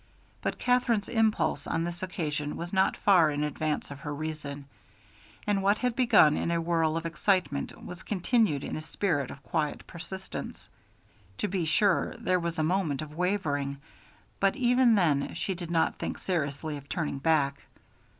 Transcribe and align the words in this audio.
But 0.41 0.57
Katherine's 0.57 1.09
impulse 1.09 1.67
on 1.67 1.83
this 1.83 2.01
occasion 2.01 2.57
was 2.57 2.73
not 2.73 2.97
far 2.97 3.29
in 3.29 3.43
advance 3.43 3.91
of 3.91 3.99
her 3.99 4.11
reason, 4.15 4.65
and 5.45 5.61
what 5.61 5.77
had 5.77 5.95
begun 5.95 6.35
in 6.37 6.49
a 6.49 6.59
whirl 6.59 6.97
of 6.97 7.05
excitement 7.05 7.83
was 7.85 8.01
continued 8.01 8.63
in 8.63 8.75
a 8.75 8.81
spirit 8.81 9.29
of 9.29 9.43
quiet 9.43 9.85
persistence. 9.85 10.69
To 11.37 11.47
be 11.47 11.65
sure, 11.65 12.15
there 12.17 12.39
was 12.39 12.57
a 12.57 12.63
moment 12.63 13.03
of 13.03 13.13
wavering, 13.15 13.77
but 14.39 14.55
even 14.55 14.95
then 14.95 15.35
she 15.35 15.53
did 15.53 15.69
not 15.69 15.99
think 15.99 16.17
seriously 16.17 16.77
of 16.77 16.89
turning 16.89 17.19
back. 17.19 17.59